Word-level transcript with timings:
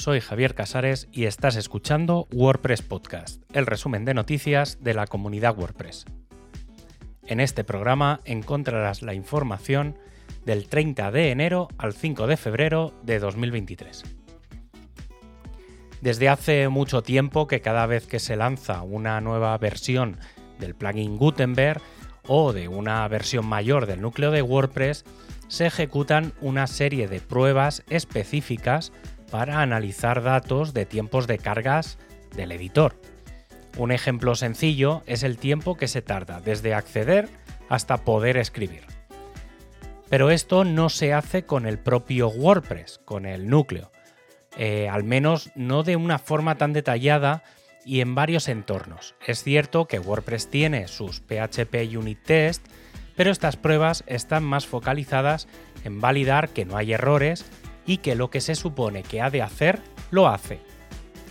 soy 0.00 0.20
Javier 0.20 0.54
Casares 0.54 1.08
y 1.12 1.26
estás 1.26 1.56
escuchando 1.56 2.26
WordPress 2.32 2.80
Podcast, 2.80 3.42
el 3.52 3.66
resumen 3.66 4.06
de 4.06 4.14
noticias 4.14 4.78
de 4.80 4.94
la 4.94 5.06
comunidad 5.06 5.58
WordPress. 5.58 6.06
En 7.26 7.38
este 7.38 7.64
programa 7.64 8.20
encontrarás 8.24 9.02
la 9.02 9.12
información 9.12 9.98
del 10.46 10.68
30 10.68 11.10
de 11.10 11.30
enero 11.30 11.68
al 11.76 11.92
5 11.92 12.26
de 12.26 12.38
febrero 12.38 12.94
de 13.02 13.18
2023. 13.18 14.04
Desde 16.00 16.30
hace 16.30 16.68
mucho 16.70 17.02
tiempo 17.02 17.46
que 17.46 17.60
cada 17.60 17.84
vez 17.84 18.06
que 18.06 18.20
se 18.20 18.36
lanza 18.36 18.80
una 18.80 19.20
nueva 19.20 19.56
versión 19.58 20.16
del 20.58 20.74
plugin 20.74 21.18
Gutenberg 21.18 21.82
o 22.26 22.54
de 22.54 22.68
una 22.68 23.06
versión 23.08 23.44
mayor 23.44 23.84
del 23.84 24.00
núcleo 24.00 24.30
de 24.30 24.40
WordPress, 24.40 25.04
se 25.50 25.66
ejecutan 25.66 26.32
una 26.40 26.68
serie 26.68 27.08
de 27.08 27.20
pruebas 27.20 27.82
específicas 27.90 28.92
para 29.32 29.60
analizar 29.60 30.22
datos 30.22 30.72
de 30.72 30.86
tiempos 30.86 31.26
de 31.26 31.38
cargas 31.38 31.98
del 32.34 32.52
editor. 32.52 32.94
Un 33.76 33.90
ejemplo 33.90 34.36
sencillo 34.36 35.02
es 35.06 35.24
el 35.24 35.38
tiempo 35.38 35.76
que 35.76 35.88
se 35.88 36.02
tarda 36.02 36.40
desde 36.40 36.72
acceder 36.72 37.28
hasta 37.68 37.98
poder 37.98 38.36
escribir. 38.36 38.84
Pero 40.08 40.30
esto 40.30 40.64
no 40.64 40.88
se 40.88 41.12
hace 41.12 41.44
con 41.44 41.66
el 41.66 41.78
propio 41.78 42.28
WordPress, 42.28 43.00
con 43.04 43.26
el 43.26 43.48
núcleo, 43.48 43.90
eh, 44.56 44.88
al 44.88 45.02
menos 45.02 45.50
no 45.56 45.82
de 45.82 45.96
una 45.96 46.18
forma 46.20 46.58
tan 46.58 46.72
detallada 46.72 47.42
y 47.84 48.00
en 48.00 48.14
varios 48.14 48.48
entornos. 48.48 49.16
Es 49.26 49.42
cierto 49.42 49.86
que 49.86 49.98
WordPress 49.98 50.48
tiene 50.48 50.86
sus 50.86 51.20
PHP 51.20 51.96
Unit 51.96 52.22
Test, 52.22 52.66
pero 53.20 53.32
estas 53.32 53.58
pruebas 53.58 54.02
están 54.06 54.42
más 54.44 54.66
focalizadas 54.66 55.46
en 55.84 56.00
validar 56.00 56.48
que 56.48 56.64
no 56.64 56.78
hay 56.78 56.94
errores 56.94 57.44
y 57.84 57.98
que 57.98 58.14
lo 58.14 58.30
que 58.30 58.40
se 58.40 58.54
supone 58.54 59.02
que 59.02 59.20
ha 59.20 59.28
de 59.28 59.42
hacer, 59.42 59.78
lo 60.10 60.26
hace, 60.26 60.58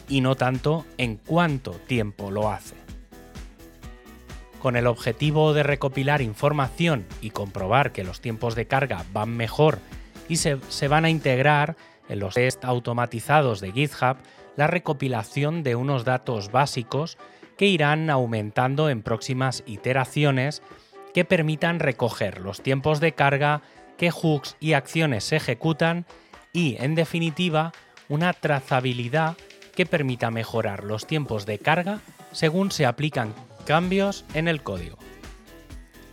y 0.08 0.22
no 0.22 0.36
tanto 0.36 0.86
en 1.00 1.16
cuánto 1.16 1.72
tiempo 1.72 2.30
lo 2.30 2.52
hace. 2.52 2.76
Con 4.62 4.76
el 4.76 4.86
objetivo 4.86 5.52
de 5.54 5.64
recopilar 5.64 6.22
información 6.22 7.08
y 7.22 7.31
comprobar 7.31 7.92
que 7.92 8.03
los 8.03 8.22
tiempos 8.22 8.53
de 8.53 8.68
carga 8.68 9.03
van 9.12 9.36
mejor 9.36 9.80
y 10.28 10.36
se, 10.36 10.59
se 10.70 10.88
van 10.88 11.06
a 11.06 11.09
integrar 11.09 11.76
en 12.08 12.20
los 12.20 12.36
test 12.36 12.66
automatizados 12.66 13.62
de 13.62 13.72
GitHub 13.72 14.18
la 14.58 14.68
recopilación 14.68 15.64
de 15.64 15.76
unos 15.76 16.06
datos 16.06 16.52
básicos 16.52 17.18
que 17.58 17.66
irán 17.66 18.12
aumentando 18.12 18.92
en 18.92 19.02
próximas 19.02 19.64
iteraciones 19.66 20.62
que 21.14 21.26
permitan 21.26 21.80
recoger 21.80 22.40
los 22.40 22.62
tiempos 22.62 23.00
de 23.00 23.14
carga, 23.14 23.62
qué 23.98 24.12
hooks 24.12 24.56
y 24.60 24.74
acciones 24.74 25.24
se 25.24 25.38
ejecutan 25.38 26.06
y, 26.54 26.78
en 26.80 26.96
definitiva, 26.96 27.72
una 28.08 28.34
trazabilidad 28.34 29.38
que 29.76 29.86
permita 29.86 30.32
mejorar 30.32 30.84
los 30.84 31.08
tiempos 31.08 31.46
de 31.46 31.60
carga 31.60 32.00
según 32.32 32.72
se 32.72 32.86
aplican 32.86 33.34
cambios 33.66 34.26
en 34.34 34.48
el 34.48 34.62
código. 34.62 34.98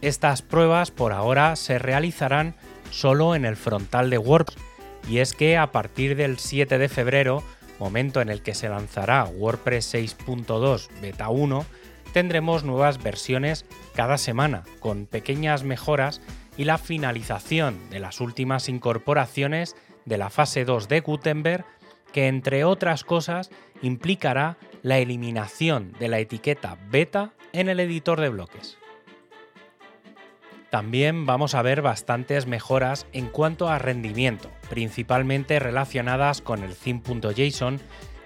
Estas 0.03 0.43
pruebas 0.43 0.91
por 0.91 1.13
ahora 1.13 1.57
se 1.57 1.79
realizarán 1.79 2.55
solo 2.91 3.35
en 3.35 3.45
el 3.45 3.57
frontal 3.57 4.11
de 4.11 4.19
WordPress 4.19 4.63
y 5.09 5.19
es 5.19 5.33
que 5.33 5.57
a 5.57 5.73
partir 5.73 6.17
del 6.17 6.39
7 6.39 6.79
de 6.79 6.89
febrero, 6.89 7.43
momento 7.79 8.21
en 8.21 8.29
el 8.29 8.43
que 8.43 8.55
se 8.55 8.69
lanzará 8.69 9.25
WordPress 9.25 9.95
6.2 9.95 10.89
Beta 11.01 11.29
1, 11.29 11.65
tendremos 12.17 12.64
nuevas 12.64 13.03
versiones 13.03 13.67
cada 13.95 14.17
semana, 14.17 14.64
con 14.81 15.05
pequeñas 15.05 15.64
mejoras 15.64 16.22
y 16.56 16.64
la 16.64 16.78
finalización 16.78 17.91
de 17.91 18.00
las 18.00 18.22
últimas 18.22 18.70
incorporaciones 18.70 19.77
de 20.06 20.17
la 20.17 20.31
fase 20.31 20.64
2 20.64 20.89
de 20.89 21.00
Gutenberg, 21.00 21.67
que 22.14 22.28
entre 22.28 22.65
otras 22.65 23.05
cosas 23.05 23.50
implicará 23.82 24.56
la 24.81 24.97
eliminación 24.97 25.93
de 25.99 26.09
la 26.09 26.19
etiqueta 26.19 26.78
beta 26.88 27.34
en 27.53 27.69
el 27.69 27.81
editor 27.81 28.19
de 28.19 28.31
bloques. 28.31 28.78
También 30.71 31.26
vamos 31.26 31.55
a 31.55 31.60
ver 31.60 31.82
bastantes 31.82 32.47
mejoras 32.47 33.06
en 33.12 33.26
cuanto 33.26 33.69
a 33.69 33.78
rendimiento, 33.78 34.50
principalmente 34.71 35.59
relacionadas 35.59 36.41
con 36.41 36.62
el 36.62 36.76
theme.json 36.76 37.78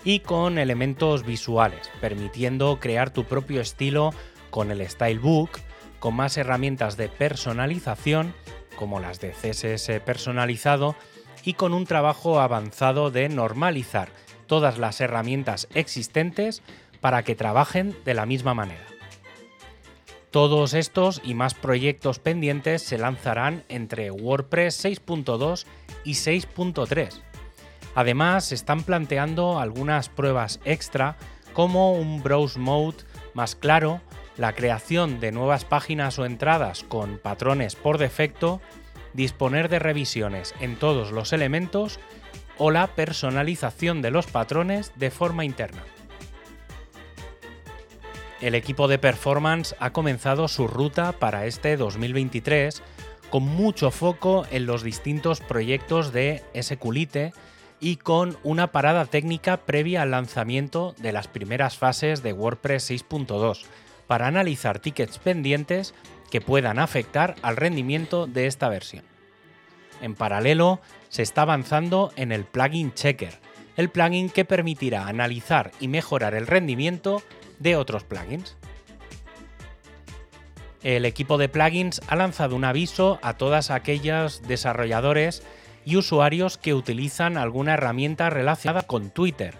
y 0.04 0.20
con 0.20 0.58
elementos 0.58 1.24
visuales, 1.24 1.90
permitiendo 2.00 2.78
crear 2.80 3.10
tu 3.10 3.24
propio 3.24 3.60
estilo 3.60 4.12
con 4.50 4.70
el 4.70 4.88
Stylebook, 4.88 5.58
con 5.98 6.14
más 6.14 6.36
herramientas 6.36 6.96
de 6.96 7.08
personalización, 7.08 8.34
como 8.76 9.00
las 9.00 9.20
de 9.20 9.32
CSS 9.32 10.00
personalizado, 10.00 10.96
y 11.44 11.54
con 11.54 11.74
un 11.74 11.86
trabajo 11.86 12.40
avanzado 12.40 13.10
de 13.10 13.28
normalizar 13.28 14.10
todas 14.46 14.78
las 14.78 15.00
herramientas 15.00 15.68
existentes 15.74 16.62
para 17.00 17.22
que 17.22 17.34
trabajen 17.34 17.96
de 18.04 18.14
la 18.14 18.26
misma 18.26 18.54
manera. 18.54 18.86
Todos 20.30 20.74
estos 20.74 21.20
y 21.24 21.34
más 21.34 21.54
proyectos 21.54 22.18
pendientes 22.18 22.82
se 22.82 22.98
lanzarán 22.98 23.64
entre 23.68 24.10
WordPress 24.10 24.84
6.2 24.84 25.66
y 26.04 26.12
6.3 26.12 27.29
Además, 28.00 28.46
se 28.46 28.54
están 28.54 28.82
planteando 28.82 29.58
algunas 29.58 30.08
pruebas 30.08 30.58
extra 30.64 31.16
como 31.52 31.92
un 31.92 32.22
browse 32.22 32.58
mode 32.58 32.96
más 33.34 33.54
claro, 33.54 34.00
la 34.38 34.54
creación 34.54 35.20
de 35.20 35.32
nuevas 35.32 35.66
páginas 35.66 36.18
o 36.18 36.24
entradas 36.24 36.82
con 36.82 37.18
patrones 37.18 37.76
por 37.76 37.98
defecto, 37.98 38.62
disponer 39.12 39.68
de 39.68 39.80
revisiones 39.80 40.54
en 40.60 40.76
todos 40.76 41.12
los 41.12 41.34
elementos 41.34 42.00
o 42.56 42.70
la 42.70 42.86
personalización 42.86 44.00
de 44.00 44.10
los 44.10 44.26
patrones 44.26 44.92
de 44.96 45.10
forma 45.10 45.44
interna. 45.44 45.84
El 48.40 48.54
equipo 48.54 48.88
de 48.88 48.98
performance 48.98 49.76
ha 49.78 49.90
comenzado 49.90 50.48
su 50.48 50.68
ruta 50.68 51.12
para 51.12 51.44
este 51.44 51.76
2023 51.76 52.82
con 53.28 53.42
mucho 53.42 53.90
foco 53.90 54.46
en 54.50 54.64
los 54.64 54.82
distintos 54.82 55.40
proyectos 55.40 56.14
de 56.14 56.42
SQLite 56.58 57.34
y 57.80 57.96
con 57.96 58.36
una 58.44 58.72
parada 58.72 59.06
técnica 59.06 59.58
previa 59.58 60.02
al 60.02 60.10
lanzamiento 60.10 60.94
de 60.98 61.12
las 61.12 61.28
primeras 61.28 61.76
fases 61.78 62.22
de 62.22 62.32
WordPress 62.32 62.90
6.2 62.90 63.64
para 64.06 64.26
analizar 64.26 64.78
tickets 64.78 65.18
pendientes 65.18 65.94
que 66.30 66.40
puedan 66.40 66.78
afectar 66.78 67.36
al 67.42 67.56
rendimiento 67.56 68.26
de 68.26 68.46
esta 68.46 68.68
versión. 68.68 69.04
En 70.02 70.14
paralelo, 70.14 70.80
se 71.08 71.22
está 71.22 71.42
avanzando 71.42 72.12
en 72.16 72.32
el 72.32 72.44
plugin 72.44 72.94
Checker, 72.94 73.38
el 73.76 73.90
plugin 73.90 74.30
que 74.30 74.44
permitirá 74.44 75.06
analizar 75.06 75.72
y 75.80 75.88
mejorar 75.88 76.34
el 76.34 76.46
rendimiento 76.46 77.22
de 77.58 77.76
otros 77.76 78.04
plugins. 78.04 78.56
El 80.82 81.04
equipo 81.04 81.36
de 81.36 81.48
plugins 81.48 82.00
ha 82.06 82.16
lanzado 82.16 82.56
un 82.56 82.64
aviso 82.64 83.18
a 83.22 83.34
todas 83.34 83.70
aquellas 83.70 84.42
desarrolladores 84.48 85.42
y 85.84 85.96
usuarios 85.96 86.58
que 86.58 86.74
utilizan 86.74 87.36
alguna 87.36 87.74
herramienta 87.74 88.30
relacionada 88.30 88.82
con 88.82 89.10
Twitter, 89.10 89.54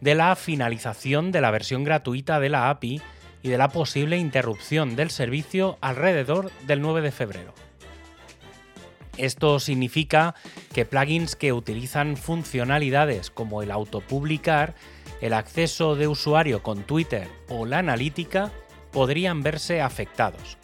de 0.00 0.14
la 0.14 0.34
finalización 0.36 1.30
de 1.30 1.40
la 1.40 1.50
versión 1.50 1.84
gratuita 1.84 2.40
de 2.40 2.48
la 2.48 2.70
API 2.70 3.00
y 3.42 3.48
de 3.48 3.58
la 3.58 3.68
posible 3.68 4.18
interrupción 4.18 4.96
del 4.96 5.10
servicio 5.10 5.78
alrededor 5.80 6.50
del 6.66 6.80
9 6.80 7.02
de 7.02 7.12
febrero. 7.12 7.54
Esto 9.18 9.60
significa 9.60 10.34
que 10.72 10.86
plugins 10.86 11.36
que 11.36 11.52
utilizan 11.52 12.16
funcionalidades 12.16 13.30
como 13.30 13.62
el 13.62 13.70
autopublicar, 13.70 14.74
el 15.20 15.34
acceso 15.34 15.96
de 15.96 16.08
usuario 16.08 16.62
con 16.62 16.82
Twitter 16.84 17.28
o 17.48 17.66
la 17.66 17.78
analítica 17.78 18.50
podrían 18.90 19.42
verse 19.42 19.82
afectados. 19.82 20.56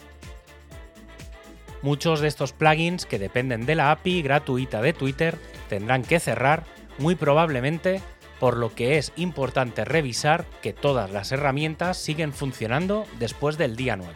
Muchos 1.83 2.21
de 2.21 2.29
estos 2.29 2.53
plugins 2.53 3.07
que 3.07 3.19
dependen 3.19 3.65
de 3.65 3.77
la 3.77 3.93
API 3.93 4.23
gratuita 4.23 4.83
de 4.83 4.93
Twitter 4.93 5.39
tendrán 5.69 6.03
que 6.03 6.19
cerrar 6.19 6.65
muy 6.99 7.15
probablemente, 7.15 8.01
por 8.41 8.57
lo 8.57 8.75
que 8.75 8.99
es 8.99 9.13
importante 9.17 9.85
revisar 9.85 10.45
que 10.61 10.73
todas 10.73 11.11
las 11.11 11.31
herramientas 11.31 11.97
siguen 11.97 12.33
funcionando 12.33 13.07
después 13.21 13.59
del 13.59 13.77
día 13.77 13.97
9. 13.97 14.13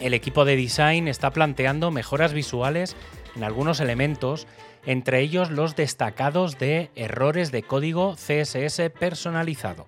El 0.00 0.12
equipo 0.12 0.44
de 0.44 0.56
design 0.56 1.08
está 1.08 1.30
planteando 1.30 1.90
mejoras 1.90 2.34
visuales 2.34 2.94
en 3.36 3.44
algunos 3.44 3.80
elementos, 3.80 4.46
entre 4.84 5.20
ellos 5.20 5.50
los 5.50 5.76
destacados 5.76 6.58
de 6.58 6.90
errores 6.94 7.50
de 7.52 7.62
código 7.62 8.16
CSS 8.16 8.90
personalizado 8.98 9.86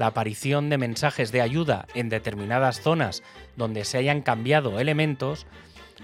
la 0.00 0.06
aparición 0.06 0.70
de 0.70 0.78
mensajes 0.78 1.30
de 1.30 1.42
ayuda 1.42 1.86
en 1.92 2.08
determinadas 2.08 2.80
zonas 2.80 3.22
donde 3.54 3.84
se 3.84 3.98
hayan 3.98 4.22
cambiado 4.22 4.80
elementos, 4.80 5.46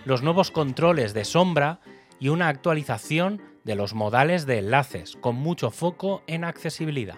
los 0.04 0.22
nuevos 0.22 0.50
controles 0.50 1.14
de 1.14 1.24
sombra 1.24 1.80
y 2.20 2.28
una 2.28 2.48
actualización 2.48 3.40
de 3.64 3.74
los 3.74 3.94
modales 3.94 4.44
de 4.44 4.58
enlaces, 4.58 5.16
con 5.22 5.36
mucho 5.36 5.70
foco 5.70 6.22
en 6.26 6.44
accesibilidad. 6.44 7.16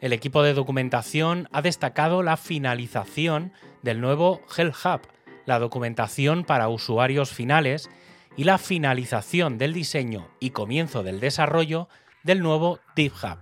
El 0.00 0.14
equipo 0.14 0.42
de 0.42 0.54
documentación 0.54 1.46
ha 1.52 1.60
destacado 1.60 2.22
la 2.22 2.38
finalización 2.38 3.52
del 3.82 4.00
nuevo 4.00 4.40
Hell 4.56 4.72
Hub, 4.72 5.02
la 5.44 5.58
documentación 5.58 6.44
para 6.44 6.70
usuarios 6.70 7.30
finales, 7.30 7.90
y 8.38 8.44
la 8.44 8.56
finalización 8.56 9.58
del 9.58 9.74
diseño 9.74 10.30
y 10.40 10.50
comienzo 10.50 11.02
del 11.02 11.20
desarrollo 11.20 11.90
del 12.22 12.40
nuevo 12.40 12.80
DevHub, 12.96 13.38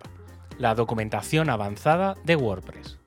la 0.59 0.75
documentación 0.75 1.51
avanzada 1.51 2.17
de 2.25 2.37
WordPress. 2.37 2.99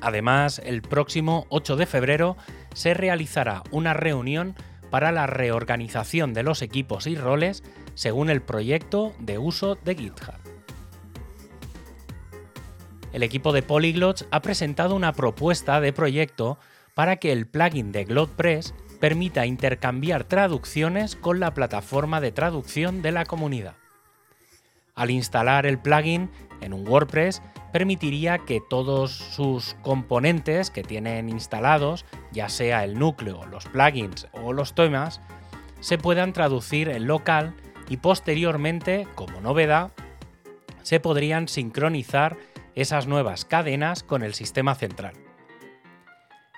Además, 0.00 0.60
el 0.64 0.82
próximo 0.82 1.46
8 1.48 1.76
de 1.76 1.86
febrero 1.86 2.36
se 2.74 2.94
realizará 2.94 3.62
una 3.70 3.94
reunión 3.94 4.54
para 4.90 5.12
la 5.12 5.26
reorganización 5.26 6.32
de 6.32 6.42
los 6.42 6.62
equipos 6.62 7.06
y 7.06 7.16
roles 7.16 7.62
según 7.94 8.30
el 8.30 8.42
proyecto 8.42 9.14
de 9.18 9.38
uso 9.38 9.74
de 9.76 9.94
GitHub. 9.94 10.34
El 13.12 13.22
equipo 13.22 13.52
de 13.52 13.62
Polyglots 13.62 14.26
ha 14.30 14.42
presentado 14.42 14.94
una 14.94 15.12
propuesta 15.12 15.80
de 15.80 15.92
proyecto 15.92 16.58
para 16.94 17.16
que 17.16 17.32
el 17.32 17.46
plugin 17.46 17.90
de 17.90 18.04
GlotPress 18.04 18.74
permita 19.00 19.46
intercambiar 19.46 20.24
traducciones 20.24 21.16
con 21.16 21.40
la 21.40 21.54
plataforma 21.54 22.20
de 22.20 22.32
traducción 22.32 23.02
de 23.02 23.12
la 23.12 23.24
comunidad. 23.24 23.74
Al 24.96 25.10
instalar 25.10 25.66
el 25.66 25.78
plugin 25.78 26.30
en 26.62 26.72
un 26.72 26.88
WordPress, 26.88 27.42
permitiría 27.70 28.38
que 28.38 28.62
todos 28.66 29.12
sus 29.12 29.76
componentes 29.82 30.70
que 30.70 30.82
tienen 30.82 31.28
instalados, 31.28 32.06
ya 32.32 32.48
sea 32.48 32.82
el 32.82 32.98
núcleo, 32.98 33.44
los 33.44 33.66
plugins 33.66 34.26
o 34.32 34.54
los 34.54 34.74
temas, 34.74 35.20
se 35.80 35.98
puedan 35.98 36.32
traducir 36.32 36.88
en 36.88 37.06
local 37.06 37.54
y 37.90 37.98
posteriormente, 37.98 39.06
como 39.14 39.42
novedad, 39.42 39.92
se 40.82 40.98
podrían 40.98 41.46
sincronizar 41.46 42.38
esas 42.74 43.06
nuevas 43.06 43.44
cadenas 43.44 44.02
con 44.02 44.22
el 44.22 44.32
sistema 44.32 44.74
central. 44.74 45.12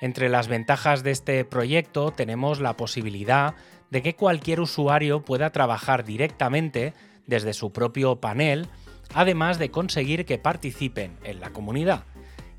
Entre 0.00 0.28
las 0.28 0.46
ventajas 0.46 1.02
de 1.02 1.10
este 1.10 1.44
proyecto 1.44 2.12
tenemos 2.12 2.60
la 2.60 2.76
posibilidad 2.76 3.56
de 3.90 4.00
que 4.02 4.14
cualquier 4.14 4.60
usuario 4.60 5.24
pueda 5.24 5.50
trabajar 5.50 6.04
directamente 6.04 6.94
desde 7.28 7.52
su 7.52 7.70
propio 7.70 8.16
panel, 8.16 8.66
además 9.14 9.60
de 9.60 9.70
conseguir 9.70 10.24
que 10.24 10.38
participen 10.38 11.16
en 11.22 11.38
la 11.38 11.50
comunidad 11.50 12.02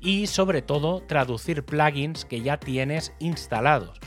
y 0.00 0.26
sobre 0.28 0.62
todo 0.62 1.02
traducir 1.02 1.64
plugins 1.64 2.24
que 2.24 2.40
ya 2.40 2.58
tienes 2.58 3.12
instalados 3.18 4.00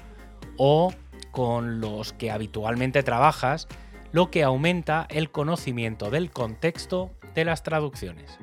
o 0.57 0.91
con 1.29 1.79
los 1.79 2.13
que 2.13 2.31
habitualmente 2.31 3.03
trabajas, 3.03 3.67
lo 4.11 4.31
que 4.31 4.43
aumenta 4.43 5.05
el 5.09 5.29
conocimiento 5.29 6.09
del 6.09 6.31
contexto 6.31 7.11
de 7.35 7.45
las 7.45 7.63
traducciones. 7.63 8.37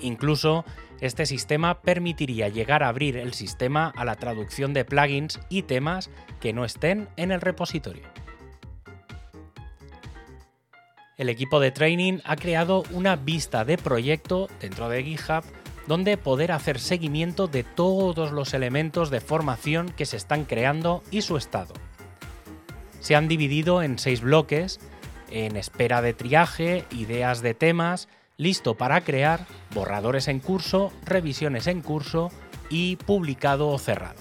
Incluso 0.00 0.64
este 1.00 1.26
sistema 1.26 1.80
permitiría 1.80 2.48
llegar 2.48 2.82
a 2.82 2.88
abrir 2.88 3.16
el 3.16 3.34
sistema 3.34 3.92
a 3.96 4.04
la 4.04 4.14
traducción 4.14 4.72
de 4.72 4.84
plugins 4.84 5.40
y 5.48 5.62
temas 5.62 6.10
que 6.40 6.52
no 6.52 6.64
estén 6.64 7.08
en 7.16 7.32
el 7.32 7.40
repositorio 7.40 8.04
el 11.22 11.28
equipo 11.28 11.60
de 11.60 11.70
training 11.70 12.18
ha 12.24 12.36
creado 12.36 12.82
una 12.90 13.16
vista 13.16 13.64
de 13.64 13.78
proyecto 13.78 14.48
dentro 14.60 14.88
de 14.88 15.04
GitHub 15.04 15.44
donde 15.86 16.16
poder 16.16 16.52
hacer 16.52 16.78
seguimiento 16.78 17.46
de 17.46 17.62
todos 17.62 18.32
los 18.32 18.54
elementos 18.54 19.08
de 19.10 19.20
formación 19.20 19.88
que 19.90 20.04
se 20.04 20.16
están 20.16 20.44
creando 20.44 21.02
y 21.10 21.22
su 21.22 21.36
estado. 21.36 21.74
Se 23.00 23.16
han 23.16 23.28
dividido 23.28 23.82
en 23.82 23.98
seis 23.98 24.20
bloques, 24.20 24.80
en 25.30 25.56
espera 25.56 26.02
de 26.02 26.12
triaje, 26.12 26.84
ideas 26.90 27.40
de 27.40 27.54
temas, 27.54 28.08
listo 28.36 28.74
para 28.76 29.02
crear, 29.02 29.46
borradores 29.74 30.28
en 30.28 30.40
curso, 30.40 30.92
revisiones 31.04 31.68
en 31.68 31.82
curso 31.82 32.30
y 32.68 32.96
publicado 32.96 33.68
o 33.68 33.78
cerrado. 33.78 34.20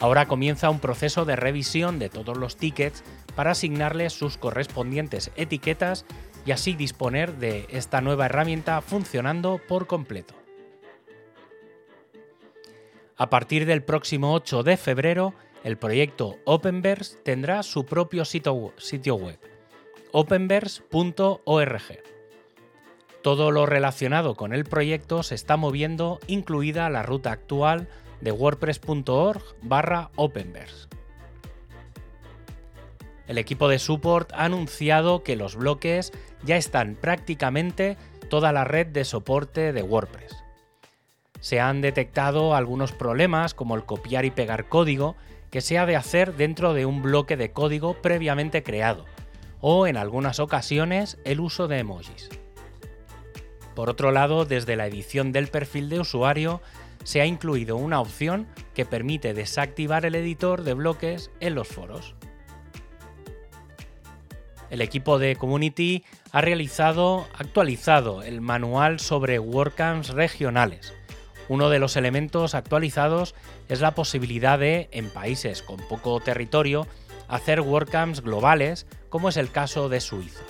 Ahora 0.00 0.26
comienza 0.26 0.70
un 0.70 0.80
proceso 0.80 1.24
de 1.24 1.36
revisión 1.36 1.98
de 1.98 2.08
todos 2.08 2.36
los 2.36 2.56
tickets 2.56 3.02
para 3.38 3.52
asignarles 3.52 4.14
sus 4.14 4.36
correspondientes 4.36 5.30
etiquetas 5.36 6.04
y 6.44 6.50
así 6.50 6.74
disponer 6.74 7.36
de 7.36 7.66
esta 7.70 8.00
nueva 8.00 8.26
herramienta 8.26 8.80
funcionando 8.80 9.60
por 9.68 9.86
completo. 9.86 10.34
A 13.16 13.30
partir 13.30 13.64
del 13.64 13.84
próximo 13.84 14.34
8 14.34 14.64
de 14.64 14.76
febrero, 14.76 15.34
el 15.62 15.78
proyecto 15.78 16.38
Openverse 16.46 17.16
tendrá 17.22 17.62
su 17.62 17.86
propio 17.86 18.24
sitio 18.24 19.14
web, 19.14 19.38
openverse.org. 20.10 21.82
Todo 23.22 23.52
lo 23.52 23.66
relacionado 23.66 24.34
con 24.34 24.52
el 24.52 24.64
proyecto 24.64 25.22
se 25.22 25.36
está 25.36 25.56
moviendo, 25.56 26.18
incluida 26.26 26.90
la 26.90 27.04
ruta 27.04 27.30
actual 27.30 27.86
de 28.20 28.32
wordpress.org 28.32 29.42
barra 29.62 30.10
openverse 30.16 30.88
el 33.28 33.36
equipo 33.36 33.68
de 33.68 33.78
support 33.78 34.32
ha 34.32 34.44
anunciado 34.44 35.22
que 35.22 35.36
los 35.36 35.54
bloques 35.54 36.12
ya 36.42 36.56
están 36.56 36.96
prácticamente 36.96 37.96
toda 38.30 38.52
la 38.52 38.64
red 38.64 38.86
de 38.86 39.04
soporte 39.04 39.72
de 39.72 39.82
WordPress. 39.82 40.34
Se 41.40 41.60
han 41.60 41.82
detectado 41.82 42.54
algunos 42.54 42.92
problemas 42.92 43.54
como 43.54 43.76
el 43.76 43.84
copiar 43.84 44.24
y 44.24 44.30
pegar 44.30 44.68
código 44.68 45.14
que 45.50 45.60
se 45.60 45.78
ha 45.78 45.86
de 45.86 45.94
hacer 45.94 46.34
dentro 46.34 46.74
de 46.74 46.86
un 46.86 47.02
bloque 47.02 47.36
de 47.36 47.52
código 47.52 47.94
previamente 47.94 48.62
creado, 48.62 49.04
o 49.60 49.86
en 49.86 49.96
algunas 49.96 50.40
ocasiones 50.40 51.18
el 51.24 51.40
uso 51.40 51.68
de 51.68 51.78
emojis. 51.78 52.30
Por 53.74 53.90
otro 53.90 54.10
lado, 54.10 54.46
desde 54.46 54.74
la 54.74 54.86
edición 54.86 55.32
del 55.32 55.48
perfil 55.48 55.88
de 55.90 56.00
usuario 56.00 56.60
se 57.04 57.20
ha 57.20 57.26
incluido 57.26 57.76
una 57.76 58.00
opción 58.00 58.46
que 58.74 58.84
permite 58.84 59.34
desactivar 59.34 60.04
el 60.04 60.14
editor 60.14 60.62
de 60.62 60.74
bloques 60.74 61.30
en 61.40 61.54
los 61.54 61.68
foros 61.68 62.16
el 64.70 64.80
equipo 64.80 65.18
de 65.18 65.36
Community 65.36 66.04
ha 66.32 66.40
realizado, 66.40 67.26
actualizado 67.34 68.22
el 68.22 68.40
manual 68.40 69.00
sobre 69.00 69.38
WordCamps 69.38 70.10
regionales. 70.10 70.94
Uno 71.48 71.70
de 71.70 71.78
los 71.78 71.96
elementos 71.96 72.54
actualizados 72.54 73.34
es 73.68 73.80
la 73.80 73.94
posibilidad 73.94 74.58
de, 74.58 74.88
en 74.92 75.08
países 75.10 75.62
con 75.62 75.78
poco 75.88 76.20
territorio, 76.20 76.86
hacer 77.26 77.60
WordCamps 77.60 78.20
globales, 78.20 78.86
como 79.08 79.28
es 79.28 79.36
el 79.36 79.50
caso 79.50 79.88
de 79.88 80.00
Suiza. 80.00 80.42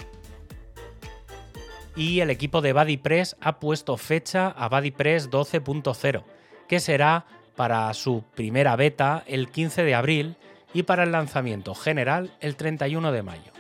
Y 1.94 2.20
el 2.20 2.30
equipo 2.30 2.60
de 2.60 2.72
BuddyPress 2.72 3.36
ha 3.40 3.58
puesto 3.58 3.96
fecha 3.96 4.48
a 4.48 4.68
BuddyPress 4.68 5.30
12.0, 5.30 6.24
que 6.68 6.80
será 6.80 7.26
para 7.56 7.92
su 7.94 8.24
primera 8.34 8.76
beta 8.76 9.24
el 9.26 9.50
15 9.50 9.82
de 9.82 9.94
abril 9.94 10.36
y 10.72 10.84
para 10.84 11.02
el 11.02 11.12
lanzamiento 11.12 11.74
general 11.74 12.30
el 12.40 12.54
31 12.54 13.10
de 13.10 13.22
mayo. 13.22 13.57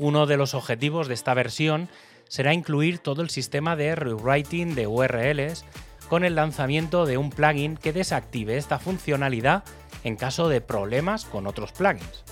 Uno 0.00 0.26
de 0.26 0.36
los 0.36 0.54
objetivos 0.54 1.08
de 1.08 1.14
esta 1.14 1.34
versión 1.34 1.88
será 2.28 2.54
incluir 2.54 3.00
todo 3.00 3.20
el 3.20 3.30
sistema 3.30 3.74
de 3.74 3.96
rewriting 3.96 4.76
de 4.76 4.86
URLs 4.86 5.64
con 6.08 6.24
el 6.24 6.36
lanzamiento 6.36 7.04
de 7.04 7.18
un 7.18 7.30
plugin 7.30 7.76
que 7.76 7.92
desactive 7.92 8.56
esta 8.56 8.78
funcionalidad 8.78 9.64
en 10.04 10.14
caso 10.14 10.48
de 10.48 10.60
problemas 10.60 11.24
con 11.24 11.48
otros 11.48 11.72
plugins. 11.72 12.22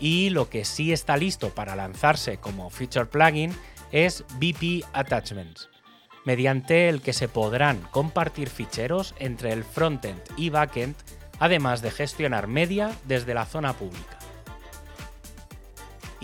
Y 0.00 0.30
lo 0.30 0.50
que 0.50 0.64
sí 0.64 0.92
está 0.92 1.16
listo 1.16 1.50
para 1.50 1.76
lanzarse 1.76 2.38
como 2.38 2.70
feature 2.70 3.06
plugin 3.06 3.56
es 3.92 4.24
BP 4.40 4.84
Attachments, 4.92 5.68
mediante 6.24 6.88
el 6.88 7.02
que 7.02 7.12
se 7.12 7.28
podrán 7.28 7.78
compartir 7.92 8.50
ficheros 8.50 9.14
entre 9.20 9.52
el 9.52 9.62
frontend 9.62 10.20
y 10.36 10.50
backend, 10.50 10.96
además 11.38 11.82
de 11.82 11.92
gestionar 11.92 12.48
media 12.48 12.90
desde 13.04 13.32
la 13.32 13.46
zona 13.46 13.74
pública. 13.74 14.15